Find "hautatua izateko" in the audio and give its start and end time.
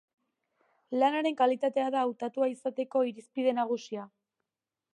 2.05-3.03